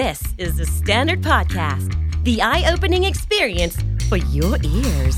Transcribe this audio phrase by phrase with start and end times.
[0.00, 1.92] This is the Standard Podcast,
[2.24, 3.76] the eye opening experience
[4.08, 5.16] for your ears.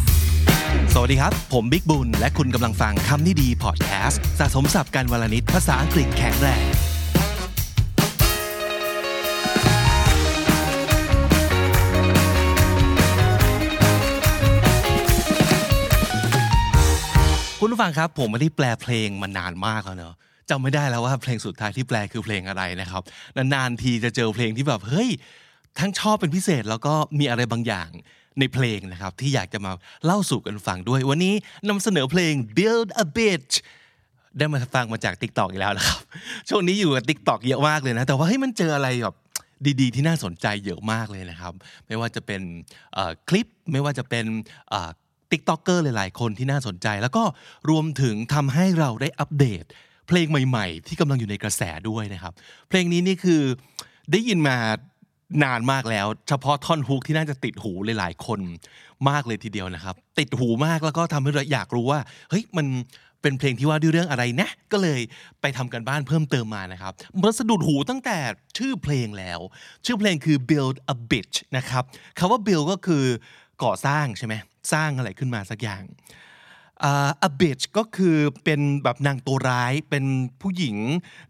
[0.94, 6.64] สวัสดีครับ ผมบิ๊กบุญ และคุณกำลังฟังคำนี้ดีพอดแคสต์สะสมสับการวลนิดภาษาอังกฤษแข็งแรง
[17.60, 20.14] คุณผู้ฟังครับ ผมไม่ได้แปลเพลงมานานมากแล้วเนอะ
[20.50, 23.02] จำไม่ได้แล้วว่าเพลงสุดท้ายที่แปลคือเพลงอะไรนะครับ
[23.36, 25.10] นานๆทีจะเจอเพลงที่แบบเฮ้ย
[25.78, 27.90] ทั้งชอบเป็นพิเศษแล้วก็มีอะไรบางอย่าง
[28.38, 29.72] ในเพลงนะครับ ที่อยากจะมา
[30.04, 31.34] เล่าสู่กันฟังด้วย วันนี้
[31.68, 33.54] นำเสนอเพลง Build a Bitch
[34.38, 36.00] ได้มาฟังมาจาก t ิ k t o k อีกแล้วนะครับ
[36.48, 39.16] ช่วงนี้อยู่กับ t ิ k t o k เยอะมากเลยนะ แต่ว่าเฮ้ยมันเจออะไรแบบ
[39.80, 41.52] ดีๆ ที่น่าสนใจเยอะมากเลยนะครับ
[41.86, 42.42] ไม่ว่าจะเป็น
[43.28, 44.24] คลิปไม่ว่าจะเป็น
[45.30, 47.24] TikToker หลายๆ คนที่น่าสนใจ แล้วก็
[47.70, 49.64] รวมถึงทำให้เราได้อัปเดต
[50.08, 52.32] เพลงใหม่ ๆ ที่กำลังอยู่ในกระแสด้วยนะครับ
[52.68, 53.42] เพลงนี้นี่คือ
[54.12, 54.56] ได้ยินมา
[55.44, 58.40] นานมากแล้ว เฉพาะท่อนฮุกที่น่าจะติดหูหลายๆคน
[59.08, 62.66] มากเลยทีเดียวนะครับ ติดหูมากแล้วก็ทำให้เราอยากรู้ว่าเฮ้ยมัน
[63.22, 65.00] เป็นเพลงที่ว่าด้วยเรื่องอะไรนะ ก็เลย
[65.40, 68.18] ไปทำกันบ้านเพิ่มเติมมานะครับมันสะดุดหูตั้งแต่
[68.58, 69.40] ชื่อเพลงแล้ว
[69.84, 71.84] ชื่อเพลงคือ build a bitch นะครับ
[72.18, 73.04] คำว่า build ก็คือ
[73.64, 74.34] ก่อสร้างใช่ไหม
[74.72, 75.82] สร้างอะไรขึ้นมาสักอย่าง
[77.26, 80.04] a bitch ก็คือเป็นแบบนางตัวร้ายเป็น
[80.40, 80.76] ผู้หญิง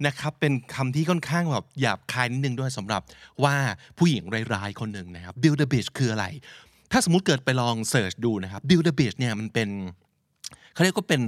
[0.06, 3.02] นะครับเป็นคำที่ค่อนข้างแบบหยาบคายนิดนึงด้วยสำหรับ
[3.44, 3.56] ว่า
[3.98, 4.22] ผู้หญิง
[4.54, 6.26] ร้ายๆคนหนึ่งนะครับ build a bitch คืออะไร
[6.92, 9.68] ถ้าสมมติเกิดไปลองเสิร์ชดูนะครับ build a bitch เนี่ยมันเป็น
[10.72, 11.22] เขาเรียกว่าเป็น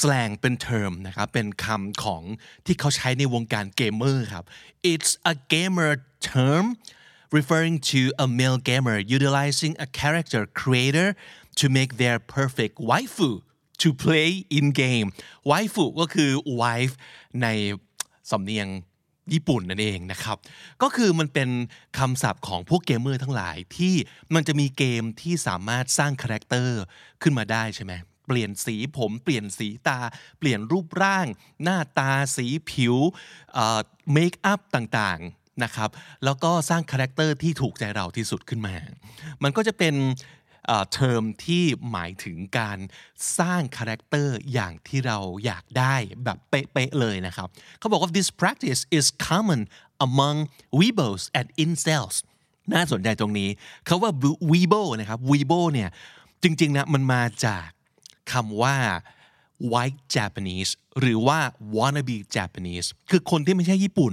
[0.00, 2.22] slang เป็น term นะครับเป็นคำของ
[2.66, 4.44] ที่เขาใช้ในวงการเกมเมอร์ครับ
[4.92, 5.92] it's a gamer
[6.30, 6.64] term
[7.36, 11.08] referring to a male gamer utilizing a character creator
[11.60, 13.30] to make their perfect waifu
[13.82, 15.08] to play in game
[15.50, 16.30] waifu ก็คือ
[16.60, 16.94] wife
[17.42, 17.46] ใน
[18.30, 18.68] สำเนียง
[19.32, 20.36] ญี่ปุ่นนั่นเองนะครับ
[20.82, 21.50] ก็คือมันเป็น
[21.98, 23.94] คำศัพท์ของพวกเกมเมอร์ทั้งหลายที่
[24.34, 26.80] มันจะมีเกมที่สามารถสร้างคาแรคเตอร์
[27.22, 27.92] ขึ้นมาได้ใช่ไหม
[28.26, 29.98] เปลี่ยนสีผมเปลี่ยนสีตา
[30.38, 31.26] เปลี่ยนรูปร่าง
[31.62, 32.96] หน้าตาสีผิว
[34.12, 35.90] เมคอัพต่างๆนะครับ
[36.24, 38.74] แล้วก็สร้างคาแรคเตอร์ที่ถูกใจเราที่สุดขึ้นมา
[39.42, 39.94] มันก็จะเป็น
[40.92, 42.78] เทอมที่หมายถึงการ
[43.38, 49.60] สร้างคาแรคเตอร์อย่างที่เราอยากได้แบบเป๊ะๆเลยนะครับเขาบอกว่า this practice is common
[50.06, 50.36] among
[50.78, 52.16] weeaboos and incels
[52.72, 53.50] น่าสนใจตรงนี้
[53.86, 54.12] เขาว่า
[54.50, 55.90] weeaboo นะครับ weebo เนี่ย
[56.42, 57.68] จริงๆนะมันมาจาก
[58.32, 58.76] คำว่า
[59.72, 61.38] white Japanese หรือว่า
[61.76, 64.12] wannabe Japanese คือคนที่ไม่ใช่ญี่ปุ่น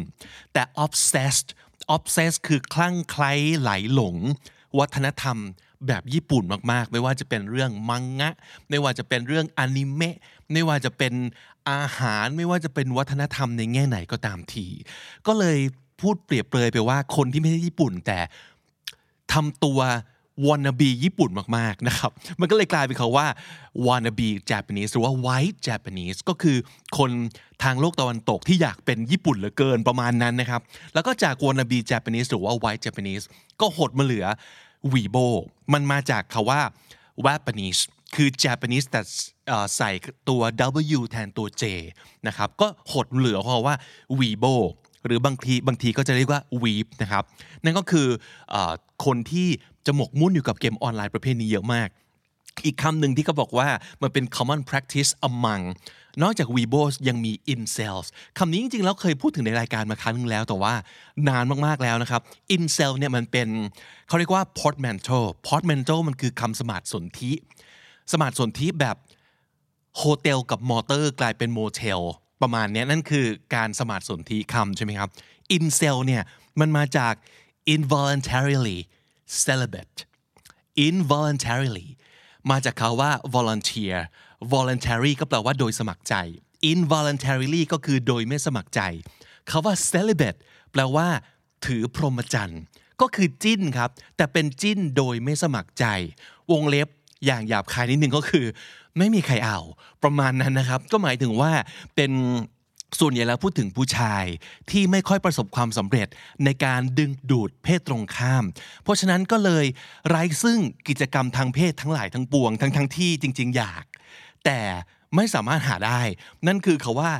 [0.54, 1.50] แต่ obsessed
[1.96, 4.16] obsessed คือคลั่งไคล้ไหลหลง
[4.80, 5.38] วัฒนธรรม
[5.88, 8.32] แบบญี่ปุ่นมากๆ ไม่ว่าจะเป็นเรื่องมังงะ
[8.70, 10.16] ไม่ว่าจะเป็นเรื่องอนิเมะ
[10.52, 11.14] ไม่ว่าจะเป็น
[11.70, 14.68] อาหาร ไม่ว่าจะเป็นวัฒนธรรมในแง่ไหนก็ตามที
[15.28, 15.58] ก็เลย
[16.02, 18.20] พูดเปรียบเปรยไปว่าคนที่ไม่ใช่ญี่ปุ่นแต่
[19.34, 19.80] ทำตัว
[20.48, 23.28] wannabe ญี่ปุ่นมากๆนะครับมันก็เลยกลายเป็นคาว่า
[23.88, 26.58] wannabe Japanese หรือว่า white Japanese ก็คือ
[26.98, 27.12] คน
[27.64, 30.62] ทางโลกตะวันตกที่อยากเป็นญี่ปุ่นเหลือเกินประมาณนั้นนะครับ
[30.94, 33.26] แล้วก็จาก wannabe Japanese หรือว่า white Japanese
[33.62, 34.26] ก็หดมาเหลือ
[34.94, 35.28] weibo
[35.74, 36.62] มันมาจากคาว่า
[37.26, 37.82] Japanese
[38.16, 39.02] คือ Japanese แต่
[39.78, 39.92] ใส่
[40.30, 40.42] ตัว
[40.98, 41.64] W แทนตัว J
[42.28, 43.76] นะครับ ก็หดเหลือเพราะว่า
[44.20, 44.56] weibo
[45.06, 47.24] หรือบางทีบางทีก็จะเรียกว่า weeb นะครับ
[47.64, 48.56] นั่นก็คือ
[49.06, 49.48] คนที่
[49.86, 51.90] จะหมกมุ่นอยู่กับเกมออนไลน์ประเภทนี้เยอะมาก
[52.66, 53.68] อีกคำหนึ่งที่เขาบอกว่า
[54.02, 55.64] มันเป็น common practice among
[56.24, 60.74] นอกจาก weeaboos ยังมี incels คำนี้จริงๆ แล้วเคยพูดถึงในรายการมาครั้งนึงแล้ว แต่ว่า
[61.30, 62.22] นานมากๆแล้วนะครับ
[62.56, 63.48] incel เนี่ยมันเป็น
[64.08, 67.32] เขาเรียกว่า portmanteau portmanteau มันคือคำสมาร์ทสนธิ
[68.14, 68.96] สมาร์ทสนธิแบบ
[69.98, 72.00] hotel กับมอเตอร์กลายเป็นโมเทล
[72.42, 75.10] ประมาณนี้นั่นคือการสมาร์ทสนธิคำใช่ไหมครับ
[75.56, 76.24] incel เนี่ย
[76.60, 77.14] มันมาจาก
[77.76, 78.80] involuntarily
[79.44, 79.98] celibate
[80.88, 81.88] involuntarily
[82.50, 83.98] มาจากคาว่า volunteer
[84.54, 86.16] voluntary ก็แปลว่าโดยสมัครใจ
[86.72, 88.82] involuntarily ก็คือโดยไม่สมัครใจ
[89.50, 90.40] คาว่า celibate
[90.72, 91.08] แปลว่า
[91.66, 92.62] ถือพรหมจรรย์
[93.02, 95.86] ก็คือจิ้นครับ แต่เป็นจิ้นโดยไม่สมัครใจ
[96.52, 96.88] วงเล็บ
[97.26, 98.46] อย่างหยาบคายนิดนึงก็คือ
[98.98, 99.60] ไม่มีใครเอา
[100.04, 101.52] ประมาณนั้นนะครับ ก็หมายถึงว่า
[101.96, 102.12] เป็น
[103.00, 104.24] ส่วนใหญ่แล้วพูดถึงผู้ชาย
[104.72, 106.08] ที่ไม่ค่อยประสบความสำเร็จ
[106.46, 108.44] ในการดึงดูดเพศตรงข้าม
[108.84, 109.66] เพราะฉะนั้นก็เลย
[110.08, 113.84] ไร้ซึ่งกิจกรรมทางเพศทั้งหลายทั้งปวงทั้งทั้งที่จริง ๆ อยาก
[114.46, 114.60] แต่
[115.16, 116.02] ไม่สามารถหาได้
[116.48, 117.12] นั่นคือคาว่า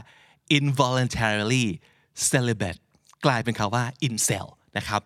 [0.58, 1.66] involuntarily
[2.30, 2.80] celibate
[3.26, 5.02] กลายเป็นคาว่า incel นะครับ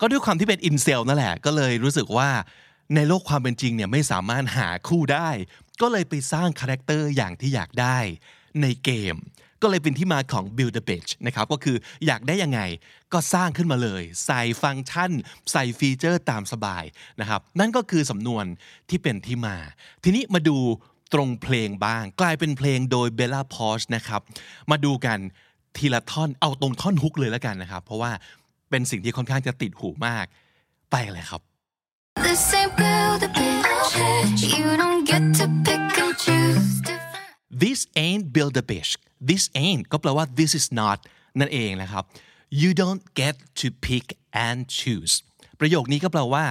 [0.00, 2.30] ก็ด้วยความที่เป็น incel นั่นแหละ ก็เลยรู้สึกว่า
[2.94, 5.28] ในโลกความเป็นจริงเนี่ยไม่สามารถหาคู่ได้
[5.80, 7.98] ก็เลยไปสร้างคาแรคเตอร์อย่างที่อยากได้
[8.62, 9.14] ในเกม
[9.62, 11.76] ก็เลยเป็นที่มาของ build a bitch นะครับก็คือ
[12.06, 12.60] อยากได้ยังไง
[13.12, 15.10] ก็สร้างขึ้นมาเลย ใส่ฟังก์ชัน
[15.52, 16.84] ใส่ฟีเจอร์ตามสบาย
[17.20, 18.44] นะครับนั่นก็คือสำนวน
[18.90, 19.56] ที่เป็นที่มา
[20.04, 20.58] ทีนี้มาดู
[21.14, 24.20] ตรงเพลงบ้าง กลายเป็นเพลงโดย Bella Poarch นะครับ
[24.70, 25.18] มาดูกัน
[25.76, 28.10] ทีละท่อนเอาตรงท่อนฮุกเลยแล้วกันนะครับ เพราะว่า
[28.70, 30.24] เป็นสิ่งที่ค่อนข้างจะติดหูมาก
[30.90, 31.40] ไปเลยครับ
[32.26, 34.40] This ain't build a bitch.
[34.54, 35.46] You don't get to
[37.62, 38.92] this ain't build a bitch
[39.28, 40.98] this ain't ก็แปลว่า this is not
[41.40, 42.04] นั่นเองนะครับ
[42.60, 44.06] you don't get to pick
[44.46, 45.14] and choose
[45.60, 46.44] ประโยคนี้ก็แปลว่า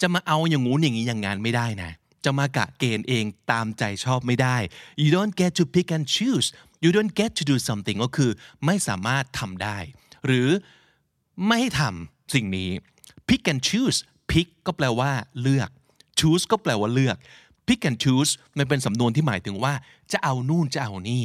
[0.00, 1.90] จะมาเอาอย่างงู้นอย่างนี้อย่างงานไม่ได้นะ
[2.24, 4.56] จะมากะเกณฑ์เองตามใจชอบไม่ได้
[5.02, 6.46] you don't get to pick and choose
[6.84, 8.30] you don't get to do something ก็คือ
[8.64, 9.78] ไม่สามารถทำได้
[10.26, 10.48] หรือ
[11.46, 12.70] ไม่ให้ทำสิ่งนี้
[13.28, 13.98] pick and choose
[14.30, 15.70] pick ก็แปลว่าเลือก
[16.18, 17.16] choose ก็แปลว่าเลือก
[17.68, 19.72] pick and choose มันเป็นสำนวนที่หมายถึงว่า
[20.12, 21.24] จะเอานู่นจะเอานี่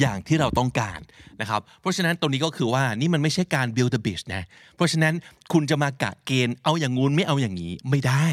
[0.00, 1.00] อย่างที่เราต้องการ
[1.40, 4.42] นะครับ เพราะฉะนั้นตรงนี้ก็คือว่านี่มันไม่ใช่การ build a bitch นะ
[4.76, 5.14] เพราะฉะนั้น
[5.52, 8.26] คุณจะมากะเกณฑ์เอาอย่างงู้นไม่เอาอย่างนี้ไม่ได้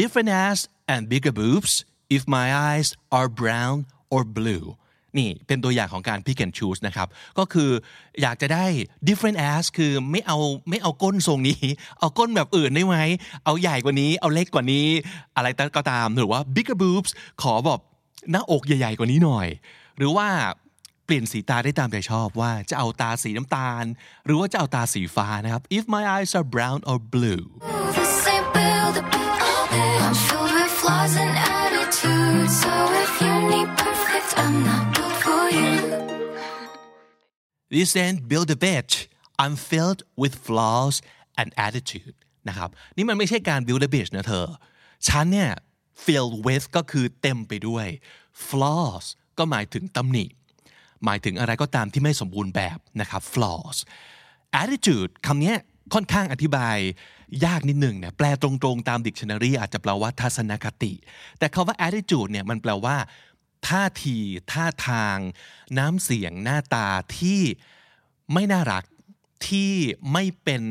[0.00, 0.58] Different ass
[0.92, 1.72] and bigger boobs.
[2.16, 4.66] If my eyes are brown or blue.
[5.18, 7.08] นี่เป็นตัวอย่างของการ pick and choose นะครับ
[7.38, 7.70] ก็คือ
[8.22, 8.64] อยากจะได้
[9.08, 10.38] different ass คือไม่เอา
[10.70, 11.64] ไม่เอาก้นทรงนี้
[12.00, 12.96] เอาก้นแบบอื่นได้ไหม
[13.44, 14.86] เอาใหญ่กว่านี้ เอาเล็กกว่านี้
[15.36, 17.10] อะไรก็ตาม หรือว่า bigger boobs
[17.42, 17.80] ขอแบบ
[18.30, 19.48] หน้าอกใหญ่ ๆ กว่านี้หน่อย
[19.98, 20.28] หรือว่า
[21.04, 23.84] เปลี่ยนสีตาได้ตามใจชอบว่าจะเอาตาสีน้ำตาล
[24.26, 27.44] หรือว่าจะเอาตาสีฟ้านะครับ if my eyes are brown or blue
[34.36, 34.93] I'm not
[37.72, 38.94] This ain't build a bitch
[39.42, 40.96] I'm filled with flaws
[41.40, 42.16] and attitude
[42.48, 44.46] นะครับนี่มันไม่ใช่การ build a bitch นะเธอ
[45.08, 45.50] ฉันเนี่ย
[46.04, 47.86] filled with ก็คือเต็มไปด้วย
[48.48, 49.04] flaws
[49.38, 50.24] ก็หมายถึงตำหนิ
[51.04, 53.76] หมายถึงอะไรก็ตามที่ไม่สมบูรณ์แบบนะครับ flaws
[54.60, 55.54] attitude คำนี้
[55.94, 56.76] ค่อนข้างอธิบาย
[57.44, 60.92] ยากนิดหนึ่งเนี่ยแปลตรงๆตาม dictionary อาจจะแปลว่าทัศนคติ
[61.38, 62.96] แต่คาว่า attitude เนี่ยมันแปลว่า
[63.68, 64.18] ท่าที
[64.52, 65.18] ท่าทาง
[65.78, 66.88] น้ำเสียงหน้าตา
[67.18, 67.40] ที่
[68.32, 68.84] ไม่น่ารัก
[69.48, 69.72] ที่
[70.12, 70.62] ไม่เป็น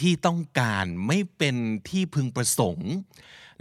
[0.00, 1.56] ที่ต้องการไม่เป็น
[1.88, 2.90] ที่พึงประสงค์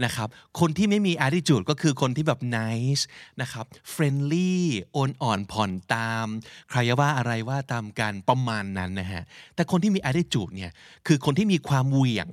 [0.05, 0.27] นะครับ
[0.59, 3.03] คนที่ไม่มี attitude ก็คือคนที่แบบ nice
[3.41, 4.53] นะครับ friendly
[4.93, 6.25] โอนอ่อนผ่อนตาม
[6.69, 9.23] ใครว่าอะไรว่าตามกันประมาณนั้นนะฮะ
[9.55, 10.71] แต่คนที่มี attitude เนี่ย
[11.07, 12.29] คือคนที่มีความเหวี่ยง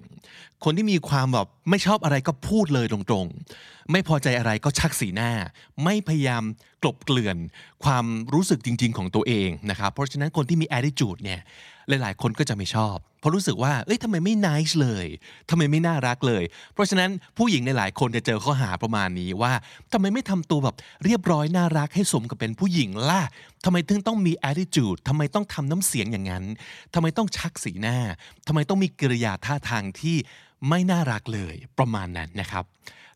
[0.65, 5.31] คนที่มีความแบบไม่ชอบอะไรก็พูดเลยตรงๆ ไม่พอใจอะไรก็ชักสีหน้า
[5.85, 6.43] ไม่พยายาม
[6.83, 7.37] กลบเกลื่อน
[7.85, 8.05] ความ
[8.35, 11.41] รู้สึกจริง ๆ ของตัวเองนะครับ เพราะฉะนั้นคนที่มี attitude เนี่ย
[11.89, 15.07] หลายๆ คนก็จะไม่ชอบ เพราะรู้สึกว่า เอ้ยทำไมไม่ nice เลย
[15.51, 16.45] ทำไมไม่น่ารักเลย
[16.75, 19.53] เพราะฉะนั้นผู้หญิงในหลายคนจะเจอข้อหาประมาณนี้ว่า
[19.93, 23.23] ทำไมไม่ทำตัวแบบเรียบร้อยน่ารักให้สมกับเป็นผู้หญิงล่ะ
[23.65, 26.45] ทำไมถึงต้องมี attitude ทำไมต้องทำน้ำเสียงอย่างนั้น
[26.95, 27.99] ทำไมต้องชักสีหน้า
[28.47, 30.17] ทำไมต้องมีกิริยาท่าทางที่
[30.69, 32.65] ไม่น่ารักเลยประมาณนั้นนะครับ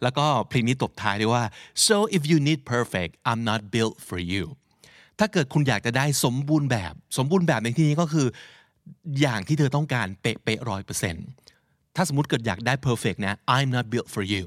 [0.03, 1.45] แล้วก็เพลงนี้ตบท้ายด้วยว่า
[1.87, 4.45] so if you need perfect I'm not built for you
[5.19, 8.27] ถ้าเกิดคุณอยากจะได้สมบูรณ์แบบ สมบูรณ์แบบในที่นี้ก็คือ
[9.20, 11.26] อย่างที่เธอต้องการเป๊ะๆร้อยเปอร์เซ็นต์
[11.96, 14.44] ถ้าสมมติเกิดอยากได้ perfect นะ I'm not built for you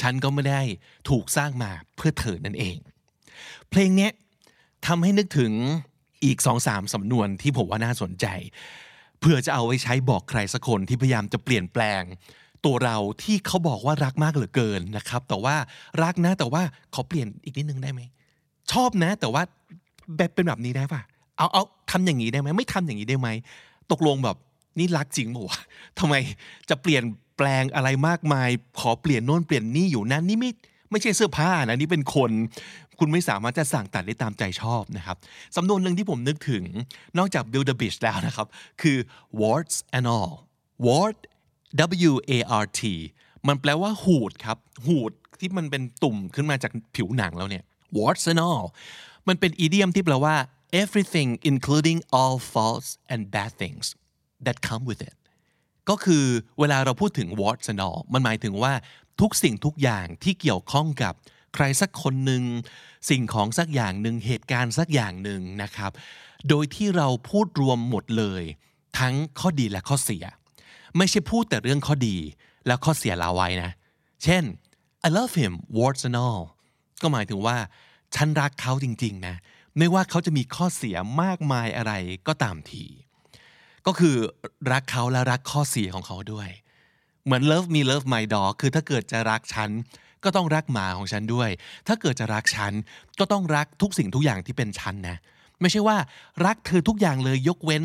[0.00, 0.62] ฉันก็ไม่ได้
[1.08, 2.76] ถูกสร้างมาเพื่อเธอนั่นเอง
[3.70, 4.12] เพลงเนี้ย
[4.86, 5.52] ทำให้นึกถึง
[6.24, 8.26] อีกสองสามสำนวนที่ผมว่าน่าสนใจ
[9.20, 12.02] เพื่อจะเอาไว้ใช้บอกใครสักคนที่พยายามจะเปลี่ยนแปลง
[12.64, 15.56] ตัวเราที่เขาบอกว่ารักมากเหลือเกินนะครับ แต่ว่า
[16.02, 16.62] รักนะแต่ว่า
[16.94, 18.00] ขอเปลี่ยนอีกนิดนึงได้ไหม
[18.72, 19.42] ชอบนะ แต่ว่า
[20.16, 21.00] แบบเป็นแบบนี้ได้ป่ะ
[21.38, 23.28] เอาเอาทำอย่างนี้ได้ไหมไม่ทำอย่างนี้ได้ไหม
[23.92, 24.36] ตกลงแบบ
[24.78, 25.60] นี่รักจริงปะวะ
[25.98, 26.14] ทำไม
[26.70, 27.02] จะเปลี่ยน
[27.36, 28.48] แปลงอะไรมากมาย
[28.80, 30.50] ขอเปลี่ยนโน่นเปลี่ยนนี่อยู่นั่นนี่ไม่
[30.90, 32.30] ไม่ใช่เสื้อผ้านะนี่เป็นคน
[32.98, 35.16] คุณไม่สามารถจะสั่งตัดได้ตามใจชอบนะครับ
[35.56, 36.64] สำนวนหนึ่งที่ผมนึกถึง
[37.18, 38.46] นอกจาก build the beach แล้วนะครับ
[38.82, 38.96] คือ
[39.40, 40.32] warts and all
[40.86, 41.18] wart
[42.10, 42.82] W A R T
[43.48, 47.64] มันแปลว่าหูดครับ หูดที่มันเป็นตุ่มขึ้นมาจากผิวหนังแล้วเนี่ย
[47.96, 48.64] warts and all
[49.28, 50.34] มันเป็นอีเดียมที่แปลว่า
[50.82, 53.84] everything including all faults and bad things
[54.46, 55.16] that come with it
[55.88, 56.24] ก็คือ
[56.58, 58.72] เวลาเราพูดถึง warts and all มันหมายถึงว่า
[59.20, 61.14] ทุกสิ่งทุกอย่างที่เกี่ยวข้องกับ
[61.54, 62.42] ใครสักคนหนึ่ง
[63.10, 65.92] สิ่งของสักอย่างหนึ่งเหตุการณ์สักอย่างหนึ่งนะครับ
[66.48, 68.42] โดยที่เราพูดรวมหมดเลย
[68.98, 70.24] ทั้งข้อดีและข้อเสีย
[70.96, 72.16] ไม่ใช่พูดแต่เรื่องข้อดี
[72.66, 73.70] แล้วข้อเสียละไว้นะ
[74.24, 74.44] เช่น
[75.06, 76.42] I love him warts and all
[77.02, 77.56] ก็หมายถึงว่า
[78.14, 79.34] ฉันรักเขาจริง ๆ นะ
[79.78, 81.92] ไม่ว่าเขาจะมีข้อเสียมากมายอะไร
[82.28, 82.84] ก็ตามที
[83.86, 84.16] ก็คือ
[84.72, 86.48] รักเขาและรักข้อเสียของเขาด้วย
[87.24, 89.70] เหมือน love me love my dog คือถ้าเกิดจะรักฉัน
[90.24, 91.50] ก็ต้องรักหมาของฉันด้วย
[91.86, 92.72] ถ้าเกิดจะรักฉัน
[93.18, 95.16] ก็ต้องรักทุกสิ่งทุกอย่างที่เป็นฉันนะ
[95.60, 95.96] ไม่ใช่ว่า
[96.46, 97.84] รักเธอทุกอย่างเลยยกเว้น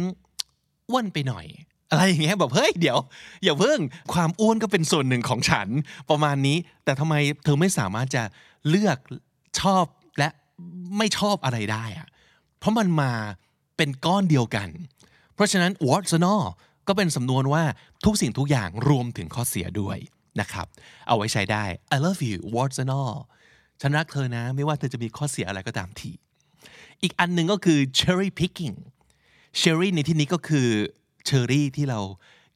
[0.89, 1.45] อ้วนไปหน่อย
[1.91, 2.97] อะไรอย่างเงี้ยแบบเฮ้ยเดี๋ยว
[3.43, 3.79] อย่าเพิ่ง
[4.13, 5.67] ความอ้วนก็เป็นส่วนหนึ่งของฉัน
[6.09, 8.23] ประมาณนี้ แต่ทำไมเธอไม่สามารถจะ
[8.69, 8.97] เลือก
[9.59, 9.85] ชอบ
[10.97, 12.07] ไม่ชอบอะไรได้อะ
[12.59, 13.11] เพราะมันมา
[13.77, 14.69] เป็นก้อนเดียวกัน
[15.33, 16.47] เพราะฉะนั้น what's a n all
[16.87, 17.63] ก็เป็นสำนวนว่า
[18.05, 19.97] ทุกสิ่งทุกอย่างรวมถึงข้อเสียด้วย
[20.41, 20.67] นะครับ
[21.07, 21.63] เอาไว้ใช้ได้
[21.95, 23.17] I love you what's a n all
[23.81, 26.11] ฉันรักเธอนะ ไม่ว่าเธอจะมีข้อเสียอะไรก็ตามที
[27.01, 28.75] อีกอันหนึ่งก็คือ cherry picking
[29.61, 30.67] cherry ในที่นี้ก็คือ
[31.25, 31.99] เชอร์รี่ที่เรา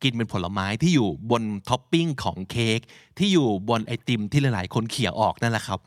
[0.03, 2.79] กินเป็นผลไม้ที่อยู่บนท็อปปิ้งของเค้ก
[3.17, 5.79] ที่อยู่บนไอติมที่หลายๆ คนเขี่ยออกนั่นแหละครับ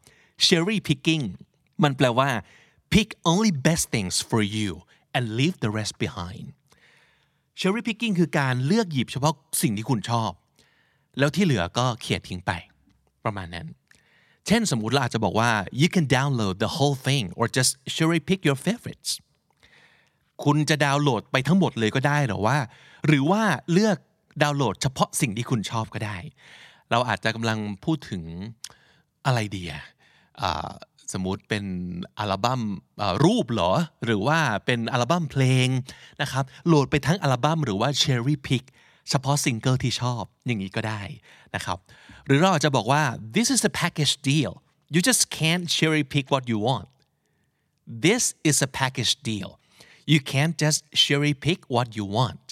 [0.47, 1.25] cherry picking
[1.85, 2.29] มันแปลว่า
[2.95, 4.71] pick only best things for you
[5.17, 6.47] and leave the rest behind
[7.61, 10.31] cherry picking คือการเลือกหยิบเฉพาะสิ่งที่คุณชอบ
[11.19, 12.53] แล้วที่เหลือก็เขี่ยทิ้งไป
[13.25, 13.67] ประมาณนั้น
[14.47, 19.11] เช่นสมมุติเราอาจจะบอกว่า you can download the whole thing or just cherry pick your favorites
[20.45, 22.57] คุณจะดาวน์โหลดไปทั้งหมดเลยก็ได้หรือว่า
[23.07, 23.97] หรือว่าเลือก
[24.43, 26.17] ดาวน์โหลดเฉพาะสิ่งที่คุณชอบก็ได้
[26.91, 28.23] เราอาจจะกำลังพูดถึง
[29.27, 29.83] อะไรดีอะ
[31.13, 31.65] สมมติเป็น
[32.19, 32.61] อัลบั้ม
[33.25, 33.73] รูปเหรอ
[34.05, 35.69] หรือว่าเป็นอัลบั้มเพลง
[36.23, 38.65] นะครับโหลดไปทั้งอัลบั้มหรือว่า cherry pick
[39.11, 41.03] เฉพาะซิงเกิลที่ชอบอย่างนี้ก็ได้
[41.55, 41.79] นะครับ
[42.27, 43.03] หรือเราอาจจะบอกว่า
[43.37, 44.53] this is a package deal
[44.95, 46.91] you just can't cherry pick what you want
[48.07, 49.51] this is a package deal
[50.13, 52.47] you can't just cherry pick what you want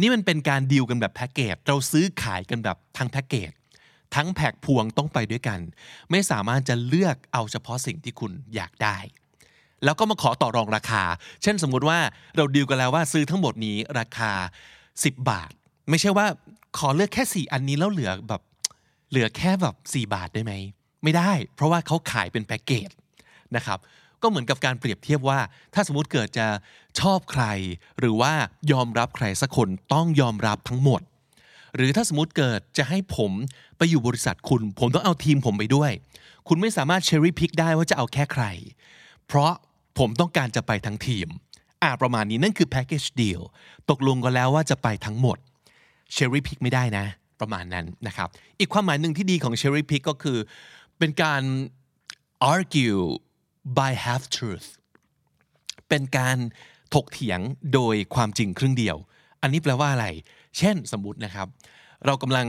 [0.00, 3.52] นี่มันเป็นการดีลกันแบบแพ็กเกจเราซื้อขายกันแบบทั้งแพ็กเกจ
[4.14, 5.60] ทั้งแพ็กพวงต้องไปด้วยกัน
[6.10, 8.98] ไม่สามารถจะเลือกเอาเฉพาะสิ่งที่คุณอยากได้
[9.84, 11.02] แล้วก็มาขอต่อรองราคา
[11.42, 11.98] เช่นสมมุติว่า
[12.36, 14.32] เราดีลกันแล้วว่าซื้อทั้งหมดนี้ราคา
[14.82, 15.52] 10 บาท
[15.90, 16.26] ไม่ใช่ว่า
[16.78, 18.42] ขอเลือกแค่ 4 อันนี้แล้วเหลือแบบ
[19.10, 20.52] เหลือแค่แบบ 4 บาทได้ไหม
[21.02, 22.90] ไม่ได้ เพราะว่าเขาขายเป็นแพ็กเกจ
[23.56, 23.78] นะครับ
[24.22, 25.38] ก็เหมือนกับการเปรียบเทียบว่า
[25.74, 26.46] ถ้าสมมติเกิดจะ
[27.00, 27.44] ชอบใคร
[27.98, 28.32] หรือว่า
[28.72, 31.00] ยอมรับใครสักคนต้องยอมรับทั้งหมด
[31.76, 33.32] หรือถ้าสมมติเกิดจะให้ผม
[33.78, 35.90] ไปอยู่บริษัทคุณ ผมต้องเอาทีมผมไปด้วย
[36.48, 38.44] คุณไม่สามารถเชอรี่พิกได้ว่าจะเอาแค่ใคร
[39.26, 39.52] เพราะ
[39.98, 41.28] ผมต้องการจะไปทั้งทีม
[41.82, 43.42] อ่าประมาณนี้นั่นคือ package deal
[43.90, 45.38] ตกลงกันแล้วว่าจะไปทั้งหมด
[46.14, 47.06] cherry pick ไม่ได้นะ
[47.40, 50.38] ประมาณนั้นนะครับ อีกความหมายหนึ่งที่ดีของ cherry pick ก็คือ
[50.98, 51.42] เป็นการ
[52.52, 53.00] argue
[53.78, 54.68] by half truth
[55.88, 56.36] เป็นการ
[56.94, 57.40] ถกเถียง
[57.74, 58.96] โดยความจริงครึ่งเดียว
[59.42, 60.06] อันนี้แปลว่าอะไร
[60.58, 61.48] เช่นสมมตินะครับ
[62.06, 62.46] เรากำลัง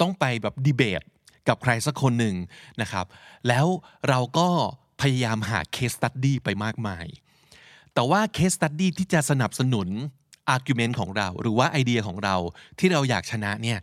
[0.00, 1.02] ต้องไปแบบดีเบต
[1.48, 2.34] กับใครสักคนหนึ่ง
[2.80, 3.06] นะครับ
[3.48, 3.66] แล้ว
[4.08, 4.48] เราก็
[5.00, 7.06] พยายามหา case study ไปมากมาย
[7.94, 9.88] แต่ว่า case study ที่จะสนับสนุน
[10.54, 12.36] argument ของเรา หรือว่าไอเดียของเรา
[12.78, 13.78] ที่เราอยากชนะเนี่ย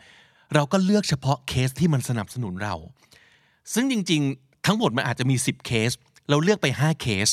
[0.53, 2.75] เราก็เลือกเฉพาะเคสที่มันสนับสนุนเรา
[3.73, 5.91] ซึ่งจริงๆ ทั้งหมดมันอาจจะมี 10 เคส
[6.29, 7.27] เราเลือกไป 5 เคส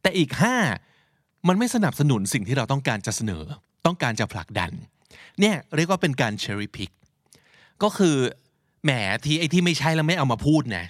[0.00, 0.30] แต่อีก
[0.88, 3.44] 5 มันไม่สนับสนุนสิ่งที่เราต้องการจะเสนอ
[3.86, 4.72] ต้องการจะผลักดัน
[5.40, 6.90] เนี่ยเรียกว่าเป็นการ cherry pick
[7.82, 8.16] ก็คือ
[8.84, 8.90] แหม
[9.24, 10.86] ที่ไอ้ที่ไม่ใช่แล้วไม่เอามาพูดนะ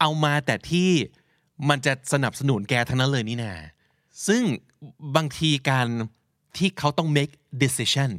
[0.00, 0.90] เอามาแต่ที่
[1.68, 3.54] มันจะสนับสนุนแกทั้งนั้นเลยนี่นา
[4.26, 4.42] ซึ่ง
[5.16, 5.86] บางทีการ
[6.56, 8.10] ที่เขาต้อง make decision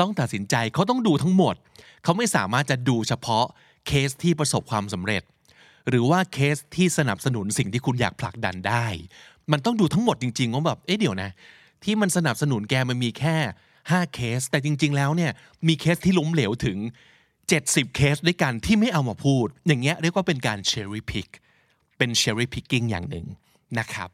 [0.00, 1.54] ต้องตัดสินใจเขาต้องดูทั้งหมด
[2.02, 3.44] เขาไม่สามารถจะดูเฉพาะ
[3.86, 5.22] เคสที่ประสบความสำเร็จ
[5.88, 8.86] หรือว่าเคสที่สนับสนุนสิ่งที่คุณอยากผลักดันได้
[9.52, 11.30] มันต้องดูทั้งหมดจริงๆว่าแบบเอ๊ะเดี๋ยวนะ
[11.84, 13.36] ที่มันสนับสนุนแกมันมีแค่
[13.90, 15.32] 5 เคส แต่จริง ๆ แล้วเนี่ย
[15.68, 16.78] มีเคสที่ล้มเหลวถึง
[17.36, 21.28] 70 เคสด้วยกันที่ไม่เอามาพูด อย่างเงี้ยเรียกว่าเป็นการ cherry pick
[21.98, 23.26] เป็น cherry picking อย่างหนึ่ง
[23.78, 24.08] นะครับ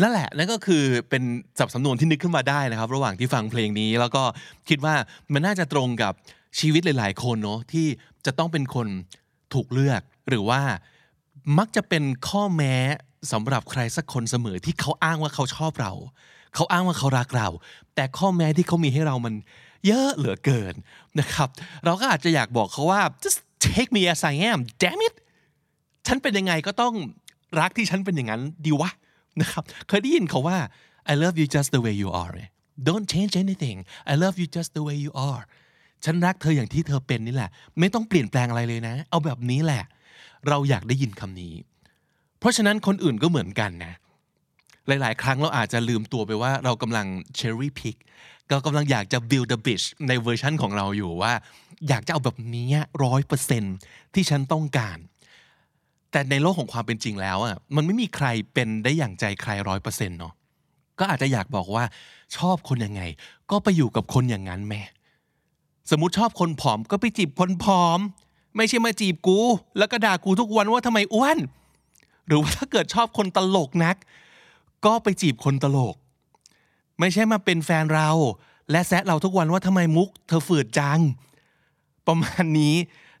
[0.00, 1.22] นั่นแหละนั่นก็คือเป็น
[1.58, 4.22] สับสำนวนที่นึกขึ้นมาได้นะครับ ระหว่างที่ฟังเพลงนี้ แล้วก็
[4.68, 4.94] คิดว่า
[5.32, 6.12] มันน่าจะตรงกับ
[6.58, 7.86] ชีวิตหลาย ๆ คนเนาะที่
[8.26, 8.88] จะต้องเป็นคน
[9.54, 10.60] ถูกเลือก หรือว่า
[11.58, 12.74] มักจะเป็นข้อแม้
[13.32, 15.92] สำหรับใครสักคนเสมอที่เขาอ้างว่าเขาชอบเรา
[16.54, 17.48] เขาอ้างว่าเขารักเรา
[17.94, 19.34] แต่ข้อแม้ที่เขามีให้เรามัน
[19.86, 20.74] เยอะเหลือเกิน
[21.20, 21.48] นะครับ
[21.84, 25.14] เราก็อาจจะอยากบอกเขาว่า just take me as I am damn it
[26.06, 26.94] ฉันเป็นยังไงก็ต้อง
[27.60, 28.90] รักที่ฉันเป็นอย่างนั้นดีวะ
[29.40, 30.58] นะครับ เคยได้ยินเขาว่า
[31.12, 32.34] I love you just the way you are
[32.88, 33.76] don't change anything
[34.12, 35.42] I love you just the way you are
[36.04, 39.84] ฉันรักเธออย่างที่เธอเป็นนี่แหละ ไม่ต้องเปลี่ยนแปลงอะไรเลยนะ เอาแบบนี้แหละ
[40.48, 41.54] เราอยากได้ยินคำนี้
[42.38, 43.94] เพราะฉะนั้นคนอื่นก็เหมือนกันนะ
[44.88, 47.06] หลาย ๆ ครั้งเราอาจจะลืมตัวไปว่าเรากำลัง
[47.38, 47.96] cherry pick
[48.50, 51.32] เรากำลังอยากจะ build the bridge ในเวอร์ชันของเราอยู่ว่า
[51.88, 52.68] อยากจะเอาแบบนี้
[53.04, 53.62] ร้อยเปอร์เซ็น
[54.14, 54.98] ที่ฉันต้องการ
[56.10, 60.32] แต่ในโลกของความเป็นจริงแล้วอะมันไม่มีใครเป็นได้อย่างใจใครร้อยเปอร์เซ็นต์เนาะ
[60.98, 61.84] ก็อาจจะอยากบอกว่า
[62.36, 63.02] ชอบคนยังไง
[63.50, 64.82] ก็ไปอยู่กับคนอย่างนั้นแม่
[65.90, 68.00] สมมติชอบคนผอมก็ไปจีบคนผอม
[68.56, 69.38] ไม่ใช่มาจีบกู
[69.78, 71.38] แล้วก็ด่ากูทุกวันว่าทำไมอ้วน
[72.26, 73.96] หรือว่าถ้าเกิดชอบคนตลกนัก
[74.84, 75.96] ก็ไปจีบคนตลก
[77.00, 78.10] ไม่ใช่มาเป็นแฟนเรา
[78.70, 81.00] และแซะเราทุกวันว่าทำไมมุก เธอฝืดจัง
[82.06, 82.74] ประมาณนี้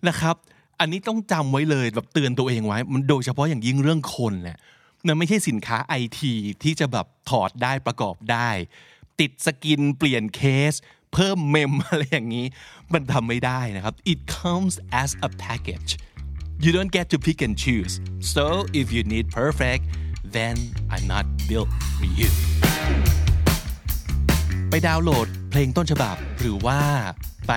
[0.08, 0.36] นะครับ
[0.80, 4.58] อันนี้ต้องจำไว้เลยแบบเตือนตัวเองไว้ มันโดยเฉพาะอย่างยิ่งเรื่องคนเนี่ย
[5.06, 8.48] มันไม่ใช่สินค้าไอทีที่จะแบบถอดได้ประกอบได้
[9.20, 10.72] ติดสกินเปลี่ยนเคส
[11.12, 12.46] เพิ่มเมมอะไรอย่างนี้
[12.92, 15.90] มันทำไม่ได้นะครับ it comes as a package
[16.64, 17.94] you don't get to pick and choose
[18.34, 18.44] so
[18.80, 19.84] if you need perfect
[20.36, 20.56] then
[20.92, 22.30] I'm not built for you
[24.70, 26.80] ไปดาวน์โหลดเพลงต้นฉบับ หรือว่า
[27.48, 27.52] ไป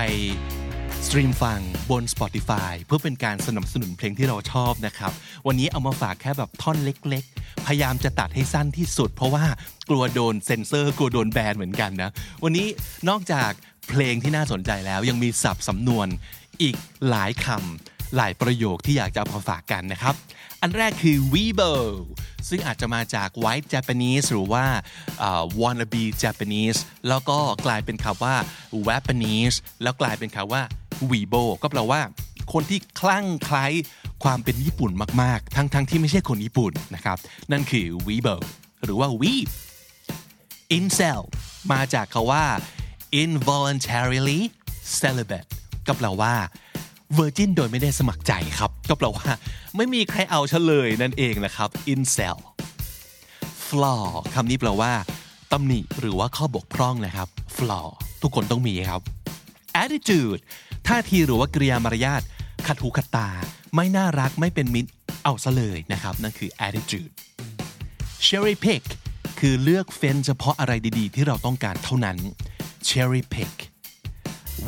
[1.06, 1.60] สตรีมฟัง
[1.90, 5.12] บน Spotify เพื่อเป็นการสนับสนุนเพลงที่เราชอบนะครับ
[5.46, 9.44] วันนี้เอามาฝากแค่แบบท่อนเล็กๆ พยายามจะตัดให้สั้นที่สุด เพราะว่า
[9.90, 12.10] กลัวโดนเซ็นเซอร์ กลัวโดนแบนเหมือนกันนะ
[12.44, 12.66] วันนี้
[13.08, 13.50] นอกจาก
[13.88, 16.06] เพลงที่น่าสนใจแล้วยังมีศัพท์สำนวน
[16.62, 16.76] อีก
[17.08, 20.14] หลายคำ หลายประโยคที่อยากจะเอามาฝากกันนะครับ
[20.60, 21.72] อันแรกคือ Weibo
[22.48, 24.64] ซึ่งอาจจะมาจาก White Japanese หรือว่า
[25.26, 26.78] uh, wannabe Japanese
[27.08, 28.36] แล้วก็กลายเป็นคำว่า
[28.86, 30.62] Japanese แล้วกลายเป็นคำว่า
[31.10, 32.00] Weibo ก็แปลว่า
[32.52, 33.66] คนที่คลั่งไคล้
[34.24, 34.90] ความเป็นญี่ปุ่น
[35.22, 37.18] มาก ๆ ทั้งๆทที่ไม่ใช่คนญี่ปุ่นนะครับ
[37.52, 38.36] นั่นคือ Weibo
[38.84, 39.48] หรือว่า Weeb
[40.76, 41.20] incel
[41.72, 42.44] มาจากคาว่า
[43.22, 44.40] involuntarily
[45.00, 45.48] celibate
[45.86, 46.34] ก็แปลว่า
[47.18, 49.26] virgin โดยไม่ได้สมัครใจครับ ก็แปลว่า
[49.76, 52.38] ไม่มีใครเอาเฉลยนั่นเองนะครับ incel
[53.66, 54.04] flaw
[54.34, 54.92] คำนี้แปลว่า
[55.52, 57.86] ตำหนิหรือว่าข้อบกพร่องนะครับ flaw
[58.22, 59.00] ทุกคนต้องมีครับ
[59.82, 60.40] attitude
[60.88, 62.22] ท่าทีหรือว่ากริยามารยาท
[62.66, 63.28] ขัดหูขัดตา
[63.74, 64.90] ไม่น่ารักไม่เป็นมิตร
[65.24, 67.12] เอาซะเลยนะครับ นั่นคือ attitude
[68.24, 68.84] cherry pick
[69.40, 72.16] คือเลือกเฟ้นเฉพาะอะไรดีๆ ที่เราต้องการเท่านั้น
[72.88, 73.54] cherry pick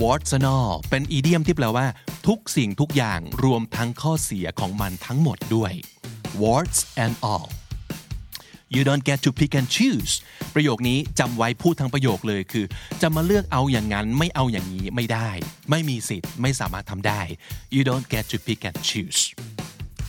[0.00, 1.86] warts and all เป็นอีเดียมที่แปลว่า
[2.30, 5.72] ทุกสิ่งทุกอย่างรวมทั้งข้อเสียของมันทั้งหมดด้วย
[6.42, 7.48] warts and all
[8.74, 10.12] you don't get to pick and choose
[10.54, 12.66] ประโยคนี้จำไว้พูดทั้งประโยคเลยคือ
[13.02, 15.30] จะมาเลือกเอาอย่างนั้นไม่เอาอย่างนี้ไม่ได้
[15.70, 17.22] ไม่มีสิทธิ์ไม่สามารถทำได้
[17.74, 19.20] you don't get to pick and choose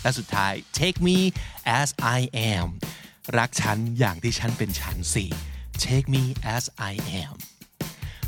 [0.02, 1.18] และสุดท้าย take me
[1.82, 2.20] as I
[2.56, 2.68] am
[3.38, 5.26] รักฉันอย่างที่ฉันเป็นฉันสิ
[5.86, 6.24] take me
[6.56, 7.36] as I am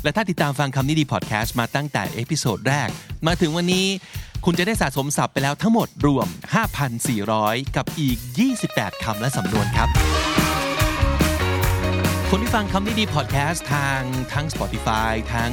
[0.02, 2.88] และถ้าติดตามฟังคำนี้ดีพอดแคสต์มาตั้งแต่ episode แรก
[3.26, 3.86] มาถึงวันนี้
[4.44, 6.28] คุณจะได้สะสมศัพท์ไปแล้วทั้งหมดรวม
[7.02, 8.18] 5,400 กับอีก
[8.60, 9.88] 28 คำและสำนวนครับ
[12.30, 14.00] คนที่ฟังคำนี้ดีพอดแคสต์ทาง
[14.32, 15.50] ทั้ง Spotify ทั้ง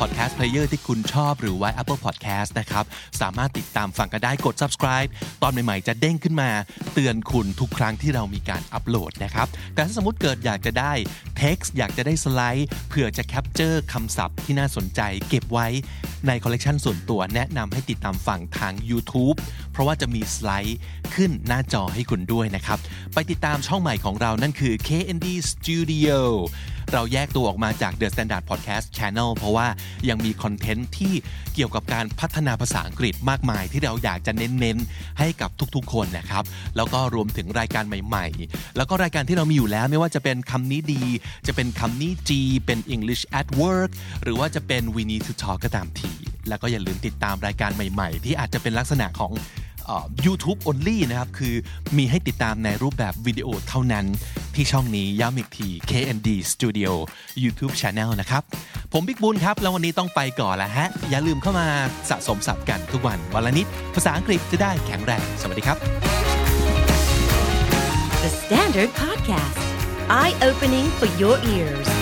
[0.00, 2.84] Podcast Player ที่คุณชอบหรือว่า Apple Podcast นะครับ
[3.20, 5.10] สามารถติดตามฟังกันได้กด subscribe
[5.42, 6.50] ตอนใหม่ๆ จะเด้งขึ้นมา
[6.94, 10.92] เตือนคุณทุกครั้งที่เรามีการอัปโหลดนะครับ แต่ถ้าสมมติเกิดอยากจะได้
[11.40, 15.66] text อยากจะได้สไลด์เผื่อจะ capture คำศัพท์ที่น่าสนใจ เก็บไว้
[16.26, 19.36] ในคอลเลกชันส่วนตัวแนะนำให้ติดตามฟังทาง YouTube
[19.72, 20.78] เพราะว่าจะมีสไลด์
[21.14, 22.78] ขึ้นหน้าจอให้คุณด้วยนะครับ
[23.14, 26.18] ไปติดตามช่องใหม่ของเรานั่นคือ KND Studio
[26.92, 29.66] เราแยกตัวออกมาจาก The Standard Podcast Channel เพราะว่า
[30.08, 31.14] ยังมีคอนเทนต์ที่
[31.54, 36.44] เกี่ยวกับการพัฒนาภาษาอังกฤษมากมาย ที่เราอยากจะเน้นๆให้กับทุกๆ คนนะครับ
[36.76, 41.02] แล้วก็รวมถึงรายการใหม่ๆ แล้วก็รายการที่เรามีอยู่แล้วไม่ว่าจะเป็นคำนี้ดี
[41.46, 43.90] จะเป็นคำนี้จีเป็น English at work
[44.22, 46.12] หรือว่าจะเป็น we need to talk ก็ตามที
[46.48, 49.32] แล้วก็อย่าลืมติดตามรายการใหม่ ๆ ที่อาจจะเป็นลักษณะของ
[50.24, 51.54] YouTube only นะครับ คือ
[51.96, 54.06] มีให้ติดตามในรูปแบบวิดีโอเท่านั้น
[54.54, 56.90] ที่ช่องนี้ย้ำอีกที KND Studio
[57.42, 58.42] YouTube Channel นะครับ
[58.92, 61.66] ผมบิ๊กบุญครับ แล้ววันนี้ต้องไปก่อนแล้วฮะ อย่าลืมเข้ามา
[62.10, 65.78] สะสมศัพท์กันทุกวันวันละนิด ภาษาอังกฤษจะได้แข็งแรง สวัสดีครับ
[68.22, 69.60] The Standard Podcast,
[70.20, 71.95] eye opening for your ears.